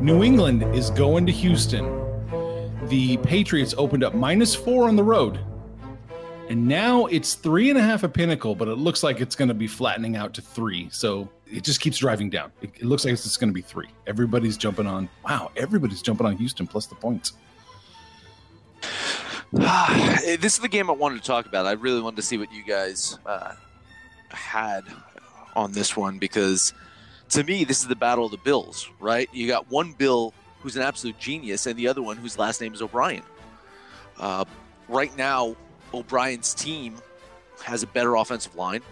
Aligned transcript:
New 0.00 0.22
England 0.22 0.62
is 0.74 0.90
going 0.90 1.26
to 1.26 1.32
Houston. 1.32 1.84
The 2.88 3.16
Patriots 3.18 3.74
opened 3.76 4.04
up 4.04 4.14
minus 4.14 4.54
four 4.54 4.88
on 4.88 4.96
the 4.96 5.02
road. 5.02 5.38
And 6.48 6.68
now 6.68 7.06
it's 7.06 7.34
three 7.34 7.70
and 7.70 7.78
a 7.78 7.82
half 7.82 8.04
a 8.04 8.08
Pinnacle, 8.08 8.54
but 8.54 8.68
it 8.68 8.76
looks 8.76 9.02
like 9.02 9.20
it's 9.20 9.34
going 9.34 9.48
to 9.48 9.54
be 9.54 9.66
flattening 9.66 10.16
out 10.16 10.32
to 10.34 10.42
three. 10.42 10.88
So 10.92 11.28
it 11.46 11.64
just 11.64 11.80
keeps 11.80 11.98
driving 11.98 12.30
down. 12.30 12.52
It, 12.62 12.70
it 12.76 12.84
looks 12.84 13.04
like 13.04 13.12
it's 13.12 13.24
just 13.24 13.40
going 13.40 13.50
to 13.50 13.54
be 13.54 13.62
three. 13.62 13.88
Everybody's 14.06 14.56
jumping 14.56 14.86
on. 14.86 15.08
Wow, 15.24 15.50
everybody's 15.56 16.02
jumping 16.02 16.26
on 16.26 16.36
Houston 16.36 16.66
plus 16.66 16.86
the 16.86 16.94
points. 16.94 17.32
this 19.52 20.54
is 20.54 20.58
the 20.58 20.68
game 20.68 20.88
I 20.88 20.92
wanted 20.92 21.20
to 21.20 21.26
talk 21.26 21.46
about. 21.46 21.66
I 21.66 21.72
really 21.72 22.00
wanted 22.00 22.16
to 22.16 22.22
see 22.22 22.38
what 22.38 22.52
you 22.52 22.64
guys 22.64 23.18
uh, 23.26 23.54
had 24.30 24.84
on 25.56 25.72
this 25.72 25.96
one 25.96 26.18
because 26.18 26.72
to 27.30 27.44
me, 27.44 27.64
this 27.64 27.80
is 27.80 27.88
the 27.88 27.96
battle 27.96 28.24
of 28.24 28.30
the 28.30 28.38
Bills, 28.38 28.90
right? 29.00 29.28
You 29.32 29.46
got 29.48 29.70
one 29.70 29.92
Bill 29.92 30.32
who's 30.60 30.76
an 30.76 30.82
absolute 30.82 31.18
genius 31.18 31.66
and 31.66 31.76
the 31.76 31.88
other 31.88 32.02
one 32.02 32.16
whose 32.16 32.38
last 32.38 32.60
name 32.60 32.74
is 32.74 32.82
O'Brien. 32.82 33.22
Uh, 34.18 34.44
right 34.88 35.16
now, 35.16 35.56
O'Brien's 35.92 36.54
team 36.54 36.96
has 37.64 37.82
a 37.82 37.86
better 37.86 38.14
offensive 38.16 38.54
line. 38.54 38.82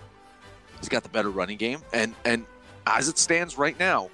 He's 0.79 0.89
got 0.89 1.03
the 1.03 1.09
better 1.09 1.31
running 1.31 1.57
game, 1.57 1.81
and 1.93 2.15
and 2.25 2.45
as 2.87 3.09
it 3.09 3.19
stands 3.19 3.57
right 3.57 3.79
now, 3.79 4.11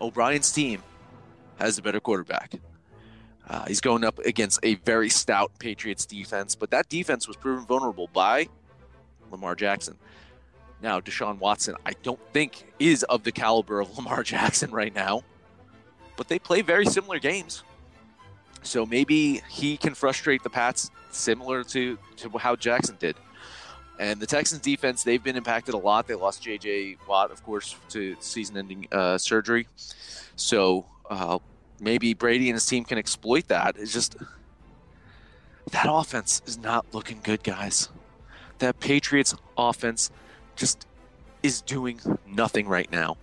O'Brien's 0.00 0.52
team 0.52 0.82
has 1.58 1.78
a 1.78 1.82
better 1.82 2.00
quarterback. 2.00 2.54
Uh, 3.48 3.64
he's 3.66 3.80
going 3.80 4.04
up 4.04 4.18
against 4.20 4.60
a 4.62 4.74
very 4.76 5.08
stout 5.08 5.52
Patriots 5.58 6.06
defense, 6.06 6.54
but 6.54 6.70
that 6.70 6.88
defense 6.88 7.28
was 7.28 7.36
proven 7.36 7.64
vulnerable 7.66 8.08
by 8.12 8.48
Lamar 9.30 9.54
Jackson. 9.54 9.98
Now, 10.84 11.00
Deshaun 11.00 11.38
Watson, 11.38 11.76
I 11.86 11.94
don't 12.02 12.20
think 12.34 12.66
is 12.78 13.04
of 13.04 13.24
the 13.24 13.32
caliber 13.32 13.80
of 13.80 13.96
Lamar 13.96 14.22
Jackson 14.22 14.70
right 14.70 14.94
now, 14.94 15.22
but 16.14 16.28
they 16.28 16.38
play 16.38 16.60
very 16.60 16.84
similar 16.84 17.18
games. 17.18 17.62
So 18.62 18.84
maybe 18.84 19.40
he 19.48 19.78
can 19.78 19.94
frustrate 19.94 20.42
the 20.42 20.50
Pats 20.50 20.90
similar 21.10 21.64
to, 21.64 21.98
to 22.16 22.38
how 22.38 22.54
Jackson 22.54 22.96
did. 22.98 23.16
And 23.98 24.20
the 24.20 24.26
Texans 24.26 24.60
defense, 24.60 25.04
they've 25.04 25.22
been 25.22 25.36
impacted 25.36 25.74
a 25.74 25.78
lot. 25.78 26.06
They 26.06 26.16
lost 26.16 26.42
J.J. 26.42 26.98
Watt, 27.08 27.30
of 27.30 27.42
course, 27.44 27.76
to 27.88 28.14
season 28.20 28.58
ending 28.58 28.86
uh, 28.92 29.16
surgery. 29.16 29.66
So 30.36 30.84
uh, 31.08 31.38
maybe 31.80 32.12
Brady 32.12 32.50
and 32.50 32.56
his 32.56 32.66
team 32.66 32.84
can 32.84 32.98
exploit 32.98 33.48
that. 33.48 33.76
It's 33.78 33.92
just 33.92 34.16
that 35.70 35.86
offense 35.88 36.42
is 36.44 36.58
not 36.58 36.84
looking 36.92 37.20
good, 37.22 37.42
guys. 37.42 37.88
That 38.58 38.80
Patriots 38.80 39.34
offense 39.56 40.10
just 40.56 40.86
is 41.42 41.60
doing 41.60 42.00
nothing 42.26 42.66
right 42.66 42.90
now. 42.90 43.16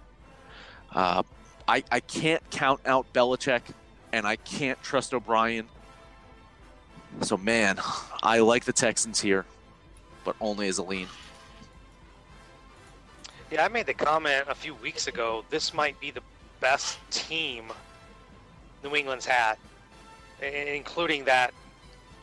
Uh, 0.94 1.24
I, 1.68 1.84
I 1.92 2.00
can't 2.02 2.44
count 2.52 2.82
out 2.86 3.12
Belichick, 3.14 3.62
and 4.12 4.28
I 4.28 4.36
can't 4.36 4.82
trust 4.84 5.14
O'Brien. 5.14 5.68
So, 7.22 7.38
man, 7.38 7.80
I 8.24 8.40
like 8.40 8.66
the 8.66 8.74
Texans 8.74 9.20
here, 9.20 9.46
but 10.24 10.36
only 10.40 10.68
as 10.68 10.78
a 10.78 10.84
lean. 10.84 11.08
Yeah, 13.50 13.66
I 13.66 13.68
made 13.68 13.86
the 13.86 13.94
comment 13.94 14.46
a 14.48 14.56
few 14.56 14.76
weeks 14.76 15.08
ago. 15.08 15.44
This 15.50 15.74
might 15.74 16.00
be 16.00 16.12
the 16.12 16.22
best 16.62 17.00
team 17.10 17.66
New 18.84 18.96
England's 18.96 19.26
had, 19.26 19.58
including 20.42 21.26
that 21.26 21.54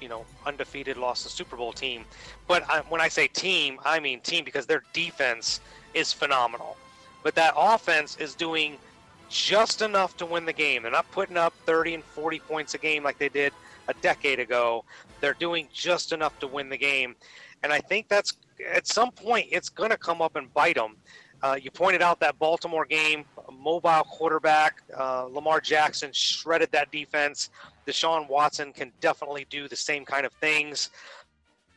you 0.01 0.09
know 0.09 0.25
undefeated 0.47 0.97
lost 0.97 1.25
the 1.25 1.31
Super 1.31 1.57
Bowl 1.57 1.73
team. 1.73 2.05
But 2.47 2.69
I, 2.69 2.81
when 2.89 3.01
I 3.01 3.09
say 3.09 3.29
team, 3.29 3.79
I 3.85 4.01
mean 4.01 4.21
team 4.21 4.45
because 4.45 4.67
their 4.67 4.83
defense 4.93 5.61
is 5.95 6.13
phenomenal. 6.13 6.77
But 7.23 7.35
that 7.35 7.55
offense 7.57 8.17
is 8.17 8.35
doing 8.35 8.79
just 9.29 9.83
enough 9.83 10.17
to 10.19 10.27
win 10.27 10.47
the 10.47 10.53
game. 10.53 10.83
They're 10.83 10.93
not 10.93 11.11
putting 11.11 11.37
up 11.37 11.53
30 11.67 11.95
and 11.95 12.05
40 12.05 12.39
points 12.41 12.75
a 12.75 12.79
game 12.79 13.03
like 13.03 13.19
they 13.19 13.29
did 13.29 13.53
a 13.89 13.95
decade 13.95 14.41
ago. 14.41 14.85
They're 15.21 15.35
doing 15.35 15.69
just 15.73 16.13
enough 16.13 16.39
to 16.41 16.47
win 16.47 16.69
the 16.69 16.79
game. 16.79 17.17
And 17.63 17.73
I 17.73 17.81
think 17.81 18.09
that's 18.09 18.35
at 18.73 18.87
some 18.87 19.11
point 19.11 19.49
it's 19.51 19.69
going 19.69 19.91
to 19.91 19.97
come 19.97 20.23
up 20.23 20.37
and 20.37 20.53
bite 20.55 20.77
them. 20.77 20.97
Uh, 21.43 21.57
you 21.61 21.71
pointed 21.71 22.03
out 22.03 22.19
that 22.21 22.39
Baltimore 22.39 22.85
game, 22.85 23.25
mobile 23.53 24.03
quarterback, 24.05 24.83
uh, 24.99 25.25
Lamar 25.25 25.61
Jackson 25.61 26.11
shredded 26.13 26.71
that 26.73 26.91
defense. 26.91 27.51
Deshaun 27.89 28.29
Watson 28.29 28.73
can 28.73 28.93
definitely 29.01 29.47
do 29.49 29.67
the 29.67 29.77
same 29.77 30.05
kind 30.05 30.27
of 30.27 30.33
things. 30.35 30.91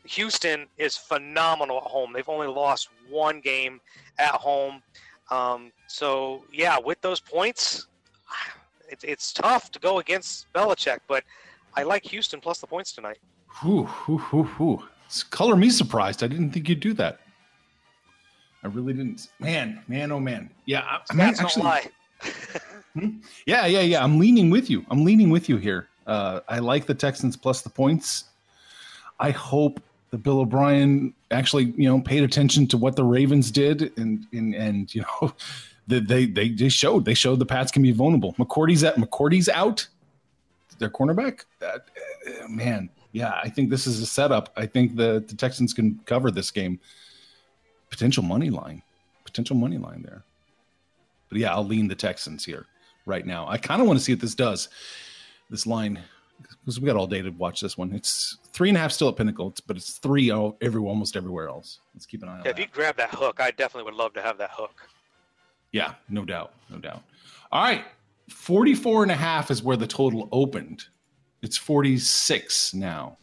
Houston 0.03 0.67
is 0.77 0.97
phenomenal 0.97 1.77
at 1.77 1.83
home. 1.83 2.11
They've 2.11 2.27
only 2.27 2.47
lost 2.47 2.89
one 3.09 3.39
game 3.39 3.79
at 4.19 4.31
home. 4.31 4.83
Um, 5.29 5.71
so, 5.87 6.43
yeah, 6.51 6.77
with 6.77 6.99
those 7.01 7.21
points, 7.21 7.87
it, 8.89 8.99
it's 9.03 9.31
tough 9.31 9.71
to 9.71 9.79
go 9.79 9.99
against 9.99 10.51
Belichick, 10.53 10.99
but 11.07 11.23
I 11.75 11.83
like 11.83 12.03
Houston 12.05 12.41
plus 12.41 12.59
the 12.59 12.67
points 12.67 12.91
tonight. 12.91 13.19
Whew, 13.61 13.85
whew, 13.85 14.17
whew, 14.17 14.43
whew. 14.43 14.83
Color 15.29 15.55
me 15.55 15.69
surprised. 15.69 16.23
I 16.23 16.27
didn't 16.27 16.51
think 16.51 16.67
you'd 16.67 16.81
do 16.81 16.93
that. 16.95 17.19
I 18.63 18.67
really 18.67 18.93
didn't. 18.93 19.29
Man, 19.39 19.81
man, 19.87 20.11
oh 20.11 20.19
man. 20.19 20.49
Yeah, 20.65 20.81
I, 20.81 20.99
I 21.09 21.13
mean, 21.13 21.35
actually. 21.39 21.71
Hmm? 22.93 23.19
yeah, 23.45 23.65
yeah, 23.65 23.81
yeah. 23.81 24.03
I'm 24.03 24.19
leaning 24.19 24.49
with 24.49 24.69
you. 24.69 24.85
I'm 24.89 25.05
leaning 25.05 25.29
with 25.29 25.47
you 25.47 25.57
here. 25.57 25.87
Uh, 26.07 26.41
I 26.47 26.59
like 26.59 26.85
the 26.85 26.93
Texans 26.93 27.37
plus 27.37 27.61
the 27.61 27.69
points. 27.69 28.25
I 29.19 29.31
hope 29.31 29.81
that 30.09 30.19
Bill 30.19 30.39
O'Brien 30.39 31.13
actually, 31.31 31.73
you 31.77 31.87
know, 31.87 32.01
paid 32.01 32.23
attention 32.23 32.67
to 32.67 32.77
what 32.77 32.95
the 32.95 33.03
Ravens 33.03 33.51
did, 33.51 33.97
and 33.97 34.25
and 34.33 34.53
and 34.53 34.93
you 34.93 35.01
know, 35.01 35.33
they 35.87 36.25
they 36.25 36.49
they 36.49 36.69
showed 36.69 37.05
they 37.05 37.13
showed 37.13 37.39
the 37.39 37.45
Pats 37.45 37.71
can 37.71 37.81
be 37.81 37.91
vulnerable. 37.91 38.33
McCourty's 38.33 38.83
at 38.83 38.95
McCourty's 38.95 39.49
out, 39.49 39.87
their 40.79 40.89
cornerback. 40.89 41.45
That, 41.59 41.85
uh, 42.43 42.47
man, 42.47 42.89
yeah, 43.11 43.39
I 43.43 43.49
think 43.49 43.69
this 43.69 43.87
is 43.87 44.01
a 44.01 44.05
setup. 44.05 44.51
I 44.57 44.65
think 44.65 44.95
the 44.95 45.23
the 45.25 45.35
Texans 45.35 45.73
can 45.73 45.99
cover 46.05 46.31
this 46.31 46.51
game. 46.51 46.79
Potential 47.89 48.23
money 48.23 48.49
line, 48.49 48.81
potential 49.23 49.55
money 49.55 49.77
line 49.77 50.01
there. 50.01 50.23
But 51.29 51.39
yeah, 51.39 51.53
I'll 51.53 51.65
lean 51.65 51.87
the 51.87 51.95
Texans 51.95 52.43
here 52.43 52.65
right 53.05 53.25
now. 53.25 53.47
I 53.47 53.57
kind 53.57 53.81
of 53.81 53.87
want 53.87 53.99
to 53.99 54.03
see 54.03 54.13
what 54.13 54.21
this 54.21 54.35
does 54.35 54.69
this 55.51 55.67
line 55.67 55.99
because 56.65 56.79
we 56.79 56.87
got 56.87 56.95
all 56.95 57.05
day 57.05 57.21
to 57.21 57.29
watch 57.31 57.61
this 57.61 57.77
one. 57.77 57.93
It's 57.93 58.37
three 58.51 58.69
and 58.69 58.77
a 58.77 58.81
half 58.81 58.91
still 58.91 59.09
at 59.09 59.17
Pinnacle, 59.17 59.49
it's, 59.49 59.61
but 59.61 59.77
it's 59.77 59.99
three 59.99 60.31
all, 60.31 60.57
every 60.61 60.81
almost 60.81 61.15
everywhere 61.15 61.47
else. 61.47 61.79
Let's 61.93 62.05
keep 62.07 62.23
an 62.23 62.29
eye 62.29 62.39
on 62.39 62.45
yeah, 62.45 62.51
If 62.51 62.59
you 62.59 62.65
grab 62.71 62.97
that 62.97 63.13
hook, 63.13 63.39
I 63.39 63.51
definitely 63.51 63.91
would 63.91 63.97
love 63.97 64.13
to 64.13 64.21
have 64.21 64.37
that 64.39 64.51
hook. 64.51 64.87
Yeah, 65.71 65.93
no 66.09 66.25
doubt, 66.25 66.53
no 66.69 66.77
doubt. 66.77 67.03
All 67.51 67.61
right, 67.61 67.83
44 68.29 69.03
and 69.03 69.11
a 69.11 69.15
half 69.15 69.51
is 69.51 69.61
where 69.61 69.77
the 69.77 69.87
total 69.87 70.27
opened. 70.31 70.85
It's 71.41 71.57
46 71.57 72.73
now. 72.73 73.17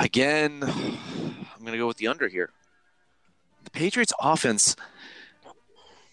Again, 0.00 0.60
I'm 0.62 1.60
going 1.60 1.72
to 1.72 1.78
go 1.78 1.86
with 1.86 1.96
the 1.96 2.08
under 2.08 2.28
here. 2.28 2.50
The 3.64 3.70
Patriots 3.70 4.12
offense 4.20 4.76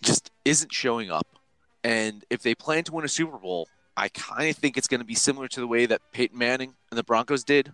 just 0.02 0.32
isn't 0.46 0.72
showing 0.72 1.12
up. 1.12 1.28
And 1.84 2.24
if 2.30 2.42
they 2.42 2.56
plan 2.56 2.84
to 2.86 2.94
win 2.94 3.06
a 3.06 3.10
Super 3.10 3.38
Bowl, 3.38 3.68
I 3.96 4.10
kind 4.10 4.50
of 4.50 4.56
think 4.56 4.78
it's 4.78 4.88
going 4.88 5.02
to 5.02 5.06
be 5.06 5.16
similar 5.16 5.48
to 5.50 5.60
the 5.60 5.68
way 5.68 5.86
that 5.86 6.02
Peyton 6.12 6.38
Manning 6.38 6.74
and 6.90 6.98
the 6.98 7.04
Broncos 7.04 7.44
did 7.44 7.74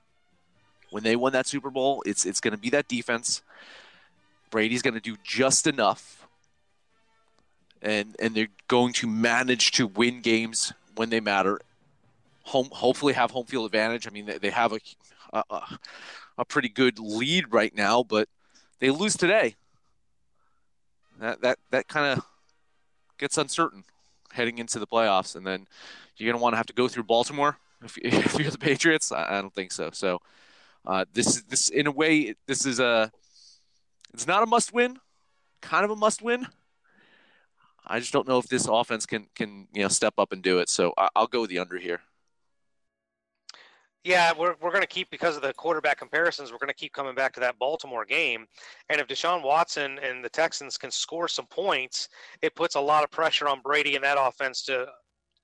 when 0.89 1.03
they 1.03 1.15
won 1.15 1.33
that 1.33 1.47
Super 1.47 1.69
Bowl. 1.69 2.03
It's 2.05 2.25
it's 2.25 2.41
going 2.41 2.53
to 2.53 2.57
be 2.57 2.69
that 2.71 2.87
defense. 2.87 3.41
Brady's 4.49 4.81
going 4.81 4.93
to 4.93 4.99
do 4.99 5.17
just 5.23 5.67
enough, 5.67 6.27
and 7.81 8.15
and 8.19 8.33
they're 8.33 8.47
going 8.67 8.93
to 8.93 9.07
manage 9.07 9.71
to 9.73 9.87
win 9.87 10.21
games 10.21 10.73
when 10.95 11.09
they 11.09 11.19
matter. 11.19 11.59
Home, 12.43 12.69
hopefully, 12.71 13.13
have 13.13 13.31
home 13.31 13.45
field 13.45 13.65
advantage. 13.65 14.07
I 14.07 14.09
mean, 14.09 14.25
they, 14.25 14.37
they 14.37 14.49
have 14.49 14.73
a, 14.73 14.79
a 15.49 15.77
a 16.37 16.45
pretty 16.45 16.69
good 16.69 16.99
lead 16.99 17.51
right 17.51 17.75
now, 17.75 18.03
but 18.03 18.29
they 18.79 18.89
lose 18.89 19.17
today. 19.17 19.55
That 21.19 21.41
that 21.41 21.59
that 21.71 21.87
kind 21.87 22.17
of 22.17 22.25
gets 23.17 23.37
uncertain 23.37 23.83
heading 24.31 24.59
into 24.59 24.79
the 24.79 24.87
playoffs, 24.87 25.35
and 25.35 25.45
then 25.45 25.67
you're 26.19 26.31
going 26.31 26.39
to 26.39 26.43
want 26.43 26.53
to 26.53 26.57
have 26.57 26.65
to 26.67 26.73
go 26.73 26.87
through 26.87 27.03
Baltimore 27.03 27.57
if, 27.83 27.97
if 28.01 28.39
you're 28.39 28.51
the 28.51 28.57
Patriots. 28.57 29.11
I, 29.11 29.37
I 29.37 29.41
don't 29.41 29.53
think 29.53 29.71
so. 29.71 29.89
So 29.93 30.19
Uh, 30.85 31.05
this 31.13 31.27
is 31.27 31.43
this 31.43 31.69
in 31.69 31.85
a 31.85 31.91
way 31.91 32.33
this 32.47 32.65
is 32.65 32.79
a 32.79 33.11
it's 34.13 34.25
not 34.25 34.41
a 34.41 34.45
must 34.45 34.73
win, 34.73 34.97
kind 35.61 35.83
of 35.83 35.91
a 35.91 35.95
must 35.95 36.21
win. 36.21 36.47
I 37.85 37.99
just 37.99 38.11
don't 38.13 38.27
know 38.27 38.37
if 38.37 38.47
this 38.47 38.67
offense 38.67 39.05
can 39.05 39.27
can 39.35 39.67
you 39.73 39.83
know 39.83 39.89
step 39.89 40.13
up 40.17 40.31
and 40.31 40.41
do 40.41 40.59
it. 40.59 40.69
So 40.69 40.93
I, 40.97 41.09
will 41.15 41.27
go 41.27 41.41
with 41.41 41.49
the 41.49 41.59
under 41.59 41.77
here. 41.77 42.01
Yeah, 44.03 44.31
we're, 44.39 44.55
we're 44.61 44.71
going 44.71 44.81
to 44.81 44.87
keep 44.87 45.09
because 45.09 45.35
of 45.35 45.41
the 45.41 45.53
quarterback 45.53 45.97
comparisons. 45.97 46.49
We're 46.49 46.59
going 46.59 46.69
to 46.69 46.73
keep 46.73 46.93
coming 46.93 47.13
back 47.13 47.33
to 47.33 47.41
that 47.41 47.59
Baltimore 47.59 48.05
game, 48.05 48.47
and 48.89 49.01
if 49.01 49.07
Deshaun 49.07 49.43
Watson 49.43 49.99
and 50.01 50.23
the 50.23 50.29
Texans 50.29 50.77
can 50.77 50.91
score 50.91 51.27
some 51.27 51.47
points, 51.47 52.07
it 52.41 52.55
puts 52.55 52.75
a 52.75 52.79
lot 52.79 53.03
of 53.03 53.11
pressure 53.11 53.49
on 53.49 53.59
Brady 53.59 53.95
and 53.95 54.03
that 54.05 54.17
offense 54.17 54.63
to 54.63 54.87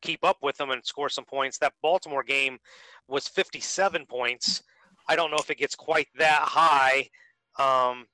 keep 0.03 0.23
up 0.23 0.37
with 0.41 0.57
them 0.57 0.69
and 0.69 0.85
score 0.85 1.09
some 1.09 1.25
points. 1.25 1.57
That 1.57 1.73
Baltimore 1.81 2.23
game 2.23 2.59
was 3.07 3.27
57 3.27 4.05
points. 4.05 4.61
I 5.07 5.15
don't 5.15 5.31
know 5.31 5.37
if 5.39 5.49
it 5.49 5.57
gets 5.57 5.75
quite 5.75 6.07
that 6.17 6.41
high. 6.43 7.09
Um, 7.57 8.05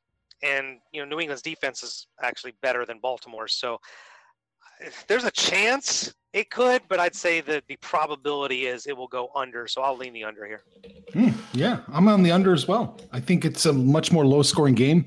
and 0.42 0.80
you 0.94 1.02
know, 1.02 1.08
New 1.08 1.20
England's 1.20 1.42
defense 1.42 1.84
is 1.84 2.08
actually 2.22 2.54
better 2.62 2.86
than 2.86 3.00
Baltimore's, 3.00 3.54
so 3.54 3.80
there's 5.08 5.26
a 5.26 5.32
chance 5.32 6.14
it 6.34 6.50
could, 6.50 6.82
but 6.88 7.00
I'd 7.00 7.16
say 7.16 7.42
that 7.42 7.64
the 7.68 7.76
probability 7.78 8.68
is 8.68 8.86
it 8.86 8.96
will 8.96 9.08
go 9.08 9.30
under. 9.36 9.68
So 9.68 9.82
I'll 9.82 9.98
lean 9.98 10.14
the 10.14 10.24
under 10.24 10.46
here. 10.46 10.62
Mm, 11.14 11.34
yeah, 11.54 11.80
I'm 11.90 12.08
on 12.08 12.24
the 12.24 12.32
under 12.32 12.54
as 12.54 12.68
well. 12.68 13.00
I 13.12 13.20
think 13.20 13.46
it's 13.46 13.66
a 13.66 13.74
much 13.74 14.12
more 14.12 14.26
low 14.26 14.44
scoring 14.44 14.76
game. 14.76 15.06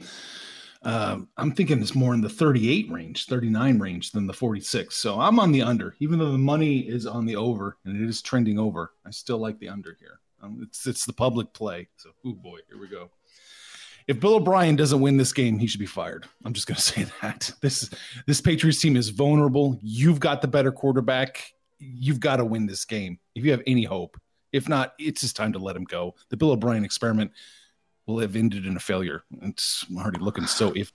Uh, 0.83 1.19
I'm 1.37 1.53
thinking 1.53 1.81
it's 1.81 1.95
more 1.95 2.13
in 2.13 2.21
the 2.21 2.29
38 2.29 2.91
range, 2.91 3.27
39 3.27 3.79
range 3.79 4.11
than 4.11 4.27
the 4.27 4.33
46. 4.33 4.97
So 4.97 5.21
I'm 5.21 5.39
on 5.39 5.53
the 5.53 5.63
under, 5.63 5.95
even 6.01 6.19
though 6.19 6.33
the 6.33 6.39
money 6.39 6.81
is 6.81 7.07
on 7.07 7.25
the 7.25 7.37
over 7.37 7.79
and 7.85 8.01
it 8.01 8.09
is 8.09 8.21
trending 8.21 8.59
over. 8.59 8.93
I 9.07 9.11
still 9.11 9.39
like 9.39 9.59
the 9.61 9.69
under 9.69 9.97
here. 10.01 10.19
Um, 10.43 10.59
it's 10.61 10.87
it's 10.89 11.05
the 11.05 11.13
public 11.13 11.53
play. 11.53 11.89
So, 11.97 12.11
oh 12.27 12.33
boy, 12.33 12.59
here 12.69 12.81
we 12.81 12.89
go 12.89 13.11
if 14.09 14.21
Bill 14.21 14.35
O'Brien 14.35 14.77
doesn't 14.77 15.01
win 15.01 15.17
this 15.17 15.33
game, 15.33 15.59
he 15.59 15.67
should 15.67 15.81
be 15.81 15.87
fired. 15.87 16.27
I'm 16.45 16.53
just 16.53 16.67
going 16.67 16.77
to 16.77 16.83
say 16.83 17.07
that. 17.23 17.51
This 17.61 17.91
this 18.27 18.41
Patriots 18.41 18.81
team 18.81 18.97
is 18.97 19.09
vulnerable. 19.09 19.79
You've 19.83 20.21
got 20.21 20.43
the 20.43 20.49
better 20.49 20.73
quarterback. 20.73 21.53
You've 21.79 22.21
got 22.21 22.37
to 22.37 22.45
win 22.45 22.67
this 22.67 22.85
game 22.85 23.19
if 23.35 23.45
you 23.45 23.51
have 23.51 23.63
any 23.67 23.85
hope. 23.85 24.19
If 24.53 24.69
not, 24.69 24.93
it's 24.99 25.23
just 25.23 25.35
time 25.35 25.53
to 25.55 25.59
let 25.59 25.77
him 25.77 25.85
go. 25.85 26.15
The 26.29 26.37
Bill 26.37 26.51
O'Brien 26.51 26.85
experiment 26.85 27.33
will 28.07 28.21
have 28.21 28.37
ended 28.37 28.67
in 28.67 28.77
a 28.77 28.81
failure. 28.81 29.23
It's 29.43 29.87
already 29.97 30.19
looking 30.19 30.47
so 30.47 30.73
if. 30.75 30.93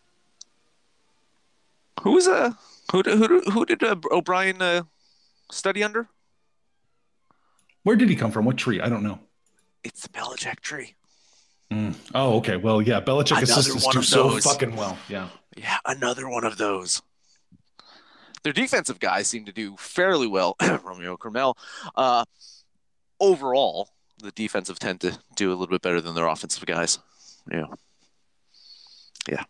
Who 2.01 2.11
was 2.11 2.27
uh 2.27 2.53
who 2.91 3.03
did, 3.03 3.17
who 3.17 3.41
who 3.51 3.65
did 3.65 3.83
uh, 3.83 3.95
O'Brien 4.11 4.61
uh, 4.61 4.83
study 5.51 5.83
under? 5.83 6.07
Where 7.83 7.95
did 7.95 8.09
he 8.09 8.15
come 8.15 8.31
from? 8.31 8.45
What 8.45 8.57
tree? 8.57 8.81
I 8.81 8.89
don't 8.89 9.03
know. 9.03 9.19
It's 9.83 10.03
the 10.03 10.09
Belichick 10.09 10.59
tree. 10.59 10.95
Mm. 11.71 11.95
Oh, 12.15 12.37
okay. 12.37 12.57
Well, 12.57 12.81
yeah, 12.81 13.01
Belichick 13.01 13.41
assistants 13.41 13.87
do 13.87 14.01
so 14.01 14.37
fucking 14.39 14.75
well. 14.75 14.97
Yeah. 15.09 15.29
Yeah, 15.55 15.77
another 15.85 16.29
one 16.29 16.43
of 16.43 16.57
those. 16.57 17.01
Their 18.43 18.53
defensive 18.53 18.99
guys 18.99 19.27
seem 19.27 19.45
to 19.45 19.51
do 19.51 19.75
fairly 19.77 20.27
well. 20.27 20.55
Romeo 20.83 21.17
Crennel. 21.17 21.55
Uh, 21.95 22.23
overall, 23.19 23.89
the 24.19 24.31
defensive 24.31 24.79
tend 24.79 25.01
to 25.01 25.17
do 25.35 25.49
a 25.49 25.55
little 25.55 25.67
bit 25.67 25.81
better 25.81 26.01
than 26.01 26.15
their 26.15 26.27
offensive 26.27 26.65
guys. 26.65 26.99
Yeah. 27.51 27.65
Yeah. 29.29 29.43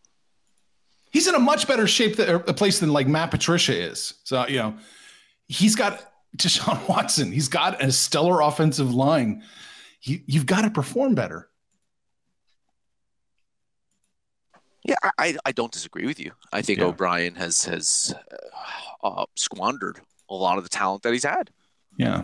He's 1.12 1.28
in 1.28 1.36
a 1.36 1.40
much 1.40 1.68
better 1.68 1.88
shape, 1.88 2.18
that, 2.18 2.30
a 2.30 2.54
place 2.54 2.80
than 2.80 2.92
like 2.92 3.08
Matt 3.08 3.31
Patricia 3.31 3.75
is. 3.75 4.16
So, 4.24 4.46
you 4.48 4.58
know, 4.58 4.78
he's 5.48 5.75
got 5.75 6.12
Deshaun 6.38 6.88
Watson. 6.88 7.31
He's 7.31 7.48
got 7.48 7.81
a 7.81 7.92
stellar 7.92 8.42
offensive 8.42 8.94
line. 8.94 9.44
You, 10.02 10.22
you've 10.25 10.46
got 10.46 10.62
to 10.62 10.70
perform 10.70 11.16
better. 11.16 11.50
Yeah, 14.84 14.96
I, 15.18 15.36
I 15.46 15.52
don't 15.52 15.72
disagree 15.72 16.06
with 16.06 16.20
you. 16.20 16.31
I 16.54 16.62
think 16.62 16.80
yeah. 16.80 16.86
O'Brien 16.86 17.36
has 17.36 17.66
has 17.66 18.16
uh, 19.04 19.08
uh, 19.08 19.25
squandered 19.36 20.00
a 20.30 20.34
lot 20.34 20.58
of 20.58 20.63
the 20.63 20.70
talent 20.70 21.04
that 21.04 21.12
he's 21.12 21.25
had. 21.25 21.50
Yeah, 21.98 22.24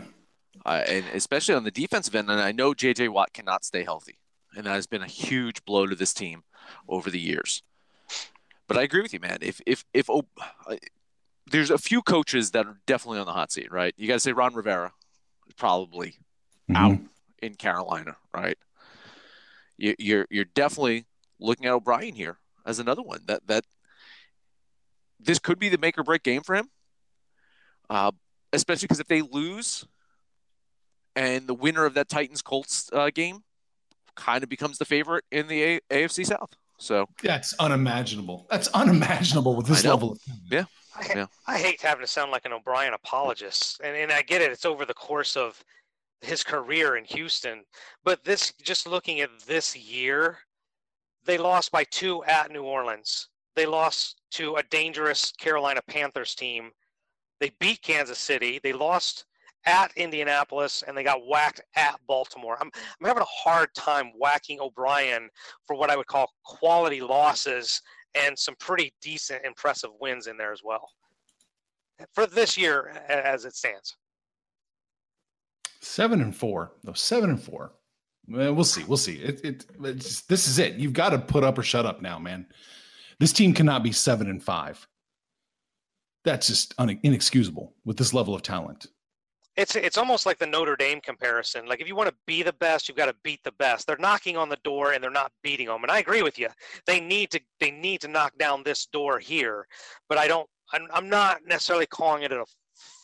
uh, 0.64 0.82
and 0.86 1.04
especially 1.14 1.54
on 1.54 1.64
the 1.64 1.70
defensive 1.70 2.14
end. 2.14 2.30
And 2.30 2.40
I 2.40 2.52
know 2.52 2.74
J.J. 2.74 3.08
Watt 3.08 3.32
cannot 3.32 3.64
stay 3.64 3.84
healthy, 3.84 4.18
and 4.56 4.66
that 4.66 4.74
has 4.74 4.86
been 4.86 5.02
a 5.02 5.06
huge 5.06 5.64
blow 5.64 5.86
to 5.86 5.94
this 5.94 6.14
team 6.14 6.44
over 6.88 7.10
the 7.10 7.20
years. 7.20 7.62
But 8.66 8.78
I 8.78 8.82
agree 8.82 9.02
with 9.02 9.12
you, 9.12 9.20
man. 9.20 9.38
If 9.40 9.60
if 9.66 9.84
if 9.92 10.08
uh, 10.08 10.22
there's 11.50 11.70
a 11.70 11.78
few 11.78 12.02
coaches 12.02 12.52
that 12.52 12.66
are 12.66 12.78
definitely 12.86 13.20
on 13.20 13.26
the 13.26 13.32
hot 13.32 13.52
seat, 13.52 13.70
right? 13.70 13.94
You 13.96 14.08
got 14.08 14.14
to 14.14 14.20
say 14.20 14.32
Ron 14.32 14.54
Rivera 14.54 14.92
is 15.46 15.54
probably 15.54 16.18
mm-hmm. 16.70 16.76
out 16.76 16.98
in 17.42 17.54
Carolina, 17.54 18.16
right? 18.32 18.56
You, 19.76 19.94
you're 19.98 20.26
you're 20.30 20.44
definitely 20.46 21.04
looking 21.38 21.66
at 21.66 21.72
O'Brien 21.72 22.14
here 22.14 22.38
as 22.64 22.78
another 22.78 23.02
one 23.02 23.20
that 23.26 23.46
that 23.46 23.64
this 25.20 25.38
could 25.38 25.58
be 25.58 25.68
the 25.68 25.78
make 25.78 25.98
or 25.98 26.02
break 26.02 26.22
game 26.22 26.42
for 26.42 26.54
him. 26.54 26.70
Uh, 27.90 28.12
especially 28.52 28.86
because 28.86 29.00
if 29.00 29.08
they 29.08 29.20
lose, 29.20 29.86
and 31.16 31.46
the 31.46 31.54
winner 31.54 31.84
of 31.84 31.94
that 31.94 32.08
Titans 32.08 32.42
Colts 32.42 32.90
uh, 32.92 33.10
game 33.10 33.44
kind 34.14 34.42
of 34.42 34.48
becomes 34.48 34.78
the 34.78 34.84
favorite 34.84 35.24
in 35.30 35.48
the 35.48 35.62
A- 35.62 35.80
AFC 35.90 36.26
South. 36.26 36.54
So 36.78 37.08
that's 37.22 37.54
unimaginable. 37.54 38.46
That's 38.50 38.68
unimaginable 38.68 39.56
with 39.56 39.66
this 39.66 39.84
level. 39.84 40.12
Of- 40.12 40.20
yeah. 40.50 40.64
I, 40.96 41.06
yeah. 41.14 41.26
I 41.46 41.58
hate 41.58 41.80
having 41.80 42.02
to 42.02 42.06
sound 42.06 42.30
like 42.30 42.44
an 42.44 42.52
O'Brien 42.52 42.94
apologist, 42.94 43.80
and, 43.82 43.96
and 43.96 44.12
I 44.12 44.22
get 44.22 44.42
it. 44.42 44.52
It's 44.52 44.64
over 44.64 44.84
the 44.84 44.94
course 44.94 45.36
of 45.36 45.62
his 46.20 46.44
career 46.44 46.96
in 46.96 47.04
Houston, 47.04 47.64
but 48.04 48.24
this 48.24 48.52
just 48.62 48.86
looking 48.86 49.20
at 49.20 49.30
this 49.46 49.76
year, 49.76 50.38
they 51.24 51.36
lost 51.36 51.72
by 51.72 51.84
two 51.84 52.22
at 52.24 52.50
New 52.50 52.62
Orleans. 52.62 53.28
They 53.56 53.66
lost 53.66 54.20
to 54.32 54.56
a 54.56 54.62
dangerous 54.64 55.32
Carolina 55.32 55.80
Panthers 55.86 56.34
team. 56.34 56.70
They 57.40 57.50
beat 57.60 57.82
Kansas 57.82 58.18
City. 58.18 58.60
They 58.62 58.72
lost 58.72 59.26
at 59.66 59.92
Indianapolis 59.96 60.82
and 60.86 60.96
they 60.96 61.02
got 61.02 61.26
whacked 61.26 61.60
at 61.76 61.98
Baltimore. 62.06 62.56
I'm, 62.60 62.70
I'm 62.74 63.06
having 63.06 63.22
a 63.22 63.26
hard 63.26 63.68
time 63.74 64.12
whacking 64.18 64.60
O'Brien 64.60 65.28
for 65.66 65.76
what 65.76 65.90
I 65.90 65.96
would 65.96 66.06
call 66.06 66.30
quality 66.44 67.00
losses 67.00 67.80
and 68.14 68.38
some 68.38 68.54
pretty 68.60 68.92
decent, 69.00 69.44
impressive 69.44 69.90
wins 70.00 70.26
in 70.26 70.36
there 70.36 70.52
as 70.52 70.62
well 70.64 70.88
for 72.12 72.26
this 72.26 72.56
year 72.56 73.02
as 73.08 73.44
it 73.44 73.54
stands. 73.54 73.96
Seven 75.80 76.20
and 76.20 76.34
four, 76.34 76.72
no, 76.82 76.92
seven 76.92 77.30
and 77.30 77.42
four. 77.42 77.72
Well, 78.26 78.64
see. 78.64 78.84
We'll 78.84 78.96
see. 78.96 79.16
It, 79.16 79.44
it 79.44 80.28
this 80.28 80.48
is 80.48 80.58
it. 80.58 80.76
You've 80.76 80.94
got 80.94 81.10
to 81.10 81.18
put 81.18 81.44
up 81.44 81.58
or 81.58 81.62
shut 81.62 81.84
up 81.84 82.00
now, 82.00 82.18
man. 82.18 82.46
This 83.20 83.34
team 83.34 83.52
cannot 83.52 83.82
be 83.82 83.92
seven 83.92 84.30
and 84.30 84.42
five. 84.42 84.86
That's 86.24 86.46
just 86.46 86.74
un- 86.78 86.98
inexcusable 87.02 87.74
with 87.84 87.98
this 87.98 88.14
level 88.14 88.34
of 88.34 88.40
talent. 88.40 88.86
It's 89.56 89.76
it's 89.76 89.98
almost 89.98 90.26
like 90.26 90.38
the 90.38 90.46
Notre 90.46 90.76
Dame 90.76 91.00
comparison. 91.00 91.66
Like 91.66 91.80
if 91.80 91.88
you 91.88 91.94
want 91.94 92.08
to 92.08 92.16
be 92.26 92.42
the 92.42 92.52
best, 92.54 92.88
you've 92.88 92.96
got 92.96 93.06
to 93.06 93.16
beat 93.22 93.40
the 93.44 93.52
best. 93.52 93.86
They're 93.86 93.96
knocking 93.98 94.36
on 94.36 94.48
the 94.48 94.58
door 94.64 94.92
and 94.92 95.02
they're 95.02 95.10
not 95.10 95.32
beating 95.42 95.66
them. 95.66 95.82
And 95.82 95.92
I 95.92 95.98
agree 95.98 96.22
with 96.22 96.38
you. 96.38 96.48
They 96.86 97.00
need 97.00 97.30
to 97.30 97.40
they 97.60 97.70
need 97.70 98.00
to 98.00 98.08
knock 98.08 98.36
down 98.38 98.62
this 98.64 98.86
door 98.86 99.18
here. 99.18 99.66
But 100.08 100.18
I 100.18 100.26
don't. 100.26 100.48
I'm, 100.72 100.88
I'm 100.92 101.08
not 101.08 101.40
necessarily 101.46 101.86
calling 101.86 102.22
it 102.22 102.32
a 102.32 102.44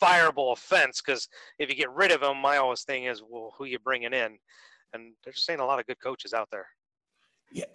fireable 0.01 0.51
offense 0.51 0.99
because 0.99 1.29
if 1.59 1.69
you 1.69 1.75
get 1.75 1.91
rid 1.91 2.11
of 2.11 2.21
them, 2.21 2.37
my 2.37 2.57
always 2.57 2.81
thing 2.81 3.05
is, 3.05 3.21
well, 3.27 3.53
who 3.57 3.65
you 3.65 3.79
bringing 3.79 4.13
in? 4.13 4.37
and 4.93 5.13
they're 5.23 5.33
just 5.33 5.45
saying 5.45 5.59
a 5.59 5.65
lot 5.65 5.79
of 5.79 5.87
good 5.87 5.99
coaches 5.99 6.33
out 6.33 6.49
there. 6.51 6.67
Yeah, 7.51 7.65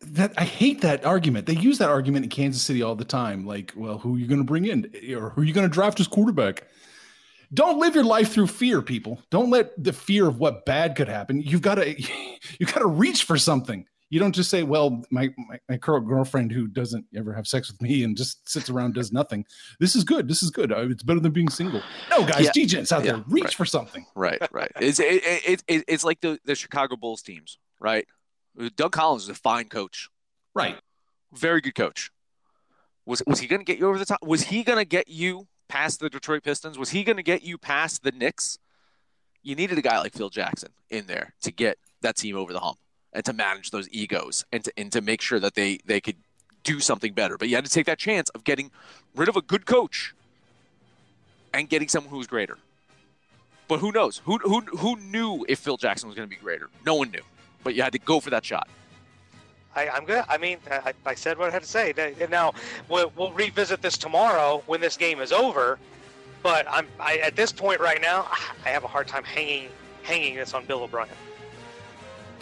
that 0.00 0.32
I 0.38 0.44
hate 0.44 0.80
that 0.80 1.04
argument. 1.04 1.46
They 1.46 1.54
use 1.54 1.76
that 1.78 1.90
argument 1.90 2.24
in 2.24 2.30
Kansas 2.30 2.62
City 2.62 2.82
all 2.82 2.94
the 2.94 3.04
time. 3.04 3.46
Like, 3.46 3.72
well, 3.76 3.98
who 3.98 4.16
are 4.16 4.18
you 4.18 4.26
going 4.26 4.40
to 4.40 4.44
bring 4.44 4.64
in, 4.64 4.90
or 5.14 5.30
who 5.30 5.42
are 5.42 5.44
you 5.44 5.52
going 5.52 5.68
to 5.68 5.72
draft 5.72 6.00
as 6.00 6.08
quarterback? 6.08 6.66
Don't 7.52 7.78
live 7.78 7.94
your 7.94 8.04
life 8.04 8.32
through 8.32 8.46
fear, 8.46 8.80
people. 8.80 9.20
Don't 9.30 9.50
let 9.50 9.82
the 9.82 9.92
fear 9.92 10.28
of 10.28 10.38
what 10.38 10.64
bad 10.64 10.94
could 10.94 11.08
happen. 11.08 11.42
You've 11.42 11.62
got 11.62 11.76
to, 11.76 12.00
you've 12.58 12.72
got 12.72 12.80
to 12.80 12.86
reach 12.86 13.24
for 13.24 13.36
something. 13.36 13.86
You 14.10 14.18
don't 14.18 14.32
just 14.32 14.50
say, 14.50 14.64
"Well, 14.64 15.04
my, 15.10 15.32
my 15.48 15.60
my 15.68 15.76
girlfriend 15.76 16.50
who 16.50 16.66
doesn't 16.66 17.06
ever 17.14 17.32
have 17.32 17.46
sex 17.46 17.70
with 17.70 17.80
me 17.80 18.02
and 18.02 18.16
just 18.16 18.48
sits 18.48 18.68
around 18.68 18.94
does 18.94 19.12
nothing. 19.12 19.46
This 19.78 19.94
is 19.94 20.02
good. 20.02 20.28
This 20.28 20.42
is 20.42 20.50
good. 20.50 20.72
Uh, 20.72 20.88
it's 20.90 21.04
better 21.04 21.20
than 21.20 21.30
being 21.30 21.48
single." 21.48 21.80
No, 22.10 22.26
guys, 22.26 22.46
yeah. 22.46 22.50
DJs 22.50 22.90
out 22.90 23.04
yeah, 23.04 23.12
there, 23.12 23.24
reach 23.28 23.44
right. 23.44 23.54
for 23.54 23.64
something. 23.64 24.04
Right, 24.16 24.42
right. 24.50 24.72
It's 24.80 24.98
it, 24.98 25.22
it, 25.24 25.62
it, 25.68 25.84
it's 25.86 26.02
like 26.02 26.20
the 26.20 26.40
the 26.44 26.56
Chicago 26.56 26.96
Bulls 26.96 27.22
teams, 27.22 27.58
right? 27.78 28.04
Doug 28.74 28.90
Collins 28.90 29.24
is 29.24 29.28
a 29.28 29.34
fine 29.34 29.68
coach, 29.68 30.08
right? 30.54 30.76
Very 31.32 31.60
good 31.60 31.76
coach. 31.76 32.10
Was 33.06 33.22
was 33.28 33.38
he 33.38 33.46
going 33.46 33.60
to 33.60 33.64
get 33.64 33.78
you 33.78 33.88
over 33.88 33.98
the 33.98 34.04
top? 34.04 34.24
Was 34.24 34.42
he 34.42 34.64
going 34.64 34.78
to 34.80 34.84
get 34.84 35.06
you 35.06 35.46
past 35.70 36.00
the 36.00 36.10
Detroit 36.10 36.42
Pistons? 36.42 36.76
Was 36.76 36.90
he 36.90 37.04
going 37.04 37.16
to 37.16 37.22
get 37.22 37.42
you 37.42 37.56
past 37.56 38.02
the 38.02 38.10
Knicks? 38.10 38.58
You 39.42 39.54
needed 39.54 39.78
a 39.78 39.82
guy 39.82 39.98
like 40.00 40.12
Phil 40.12 40.28
Jackson 40.28 40.70
in 40.90 41.06
there 41.06 41.34
to 41.42 41.52
get 41.52 41.78
that 42.02 42.16
team 42.16 42.36
over 42.36 42.52
the 42.52 42.58
hump 42.58 42.78
and 43.12 43.24
to 43.24 43.32
manage 43.32 43.70
those 43.70 43.88
egos 43.90 44.44
and 44.52 44.64
to, 44.64 44.72
and 44.76 44.90
to 44.90 45.00
make 45.00 45.20
sure 45.22 45.38
that 45.38 45.54
they, 45.54 45.78
they 45.86 46.00
could 46.00 46.16
do 46.64 46.80
something 46.80 47.12
better. 47.12 47.38
But 47.38 47.48
you 47.48 47.54
had 47.54 47.64
to 47.64 47.70
take 47.70 47.86
that 47.86 47.98
chance 47.98 48.30
of 48.30 48.42
getting 48.42 48.72
rid 49.14 49.28
of 49.28 49.36
a 49.36 49.42
good 49.42 49.64
coach 49.64 50.12
and 51.54 51.68
getting 51.68 51.88
someone 51.88 52.10
who 52.10 52.18
was 52.18 52.26
greater. 52.26 52.58
But 53.68 53.78
who 53.78 53.92
knows? 53.92 54.20
Who, 54.24 54.38
who, 54.38 54.60
who 54.62 54.96
knew 54.96 55.46
if 55.48 55.60
Phil 55.60 55.76
Jackson 55.76 56.08
was 56.08 56.16
going 56.16 56.28
to 56.28 56.36
be 56.36 56.40
greater? 56.40 56.68
No 56.84 56.96
one 56.96 57.12
knew. 57.12 57.22
but 57.62 57.74
you 57.74 57.82
had 57.82 57.92
to 57.92 57.98
go 57.98 58.20
for 58.20 58.30
that 58.30 58.44
shot. 58.44 58.68
I, 59.76 59.96
am 59.96 60.04
good. 60.04 60.24
I 60.28 60.36
mean, 60.38 60.58
I, 60.70 60.92
I, 61.06 61.14
said 61.14 61.38
what 61.38 61.48
I 61.48 61.52
had 61.52 61.62
to 61.62 61.68
say. 61.68 61.94
Now 62.30 62.52
we'll, 62.88 63.12
we'll, 63.16 63.32
revisit 63.32 63.80
this 63.82 63.96
tomorrow 63.96 64.62
when 64.66 64.80
this 64.80 64.96
game 64.96 65.20
is 65.20 65.32
over. 65.32 65.78
But 66.42 66.66
I'm 66.68 66.86
I, 66.98 67.18
at 67.18 67.36
this 67.36 67.52
point 67.52 67.80
right 67.80 68.00
now. 68.00 68.26
I 68.64 68.70
have 68.70 68.84
a 68.84 68.88
hard 68.88 69.06
time 69.06 69.24
hanging 69.24 69.68
hanging 70.02 70.36
this 70.36 70.54
on 70.54 70.64
Bill 70.64 70.82
O'Brien. 70.82 71.08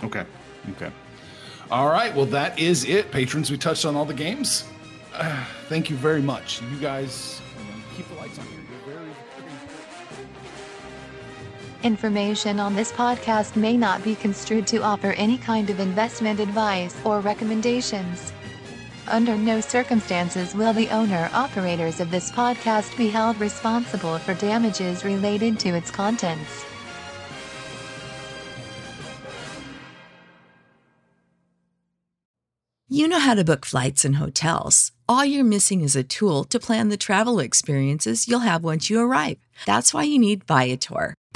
Okay. 0.05 0.25
Okay. 0.71 0.91
All 1.71 1.89
right. 1.89 2.15
Well, 2.15 2.27
that 2.27 2.59
is 2.59 2.85
it, 2.85 3.11
patrons. 3.11 3.51
We 3.51 3.59
touched 3.59 3.85
on 3.85 3.97
all 3.97 4.05
the 4.05 4.15
games. 4.15 4.65
Uh, 5.15 5.45
thank 5.69 5.91
you 5.91 5.97
very 5.97 6.23
much. 6.23 6.63
You 6.63 6.79
guys 6.79 7.41
keep 7.97 8.09
the 8.09 8.15
lights 8.15 8.39
on 8.39 8.47
here. 8.47 8.59
Information 11.85 12.59
on 12.59 12.75
this 12.75 12.91
podcast 12.91 13.55
may 13.55 13.77
not 13.77 14.03
be 14.03 14.17
construed 14.17 14.67
to 14.67 14.83
offer 14.83 15.13
any 15.13 15.39
kind 15.39 15.71
of 15.71 15.79
investment 15.79 16.41
advice 16.41 16.97
or 17.05 17.21
recommendations. 17.21 18.33
Under 19.07 19.37
no 19.37 19.61
circumstances 19.61 20.57
will 20.57 20.73
the 20.73 20.89
owner 20.89 21.31
operators 21.33 22.01
of 22.01 22.11
this 22.11 22.33
podcast 22.33 22.97
be 22.99 23.09
held 23.09 23.39
responsible 23.39 24.19
for 24.19 24.35
damages 24.35 25.05
related 25.05 25.61
to 25.61 25.69
its 25.69 25.89
contents. 25.89 26.65
You 32.91 33.07
know 33.07 33.21
how 33.21 33.35
to 33.35 33.45
book 33.45 33.65
flights 33.65 34.05
and 34.05 34.17
hotels. 34.17 34.91
All 35.09 35.25
you're 35.25 35.45
missing 35.45 35.83
is 35.83 35.95
a 35.95 36.03
tool 36.03 36.43
to 36.45 36.59
plan 36.59 36.89
the 36.89 36.97
travel 36.97 37.39
experiences 37.39 38.27
you'll 38.27 38.41
have 38.41 38.65
once 38.65 38.91
you 38.91 38.99
arrive. 38.99 39.39
That's 39.65 39.95
why 39.95 40.03
you 40.03 40.19
need 40.19 40.45
Viator. 40.45 41.15